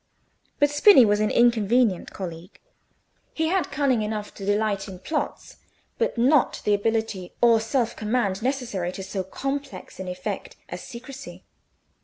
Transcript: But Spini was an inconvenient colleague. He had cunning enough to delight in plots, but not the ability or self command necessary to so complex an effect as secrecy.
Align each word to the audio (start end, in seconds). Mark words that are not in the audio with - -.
But 0.57 0.71
Spini 0.71 1.05
was 1.05 1.19
an 1.19 1.29
inconvenient 1.29 2.11
colleague. 2.11 2.59
He 3.35 3.49
had 3.49 3.71
cunning 3.71 4.01
enough 4.01 4.33
to 4.33 4.43
delight 4.47 4.87
in 4.87 4.97
plots, 4.97 5.57
but 5.99 6.17
not 6.17 6.59
the 6.65 6.73
ability 6.73 7.33
or 7.39 7.59
self 7.59 7.95
command 7.95 8.41
necessary 8.41 8.91
to 8.93 9.03
so 9.03 9.23
complex 9.23 9.99
an 9.99 10.07
effect 10.07 10.55
as 10.69 10.81
secrecy. 10.81 11.43